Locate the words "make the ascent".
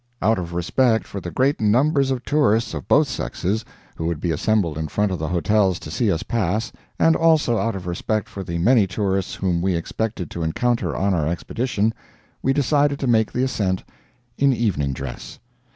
13.05-13.83